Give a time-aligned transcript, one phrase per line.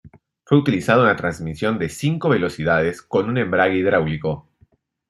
[0.45, 4.49] Fue utilizada una transmisión de cinco velocidades con un embrague hidráulico.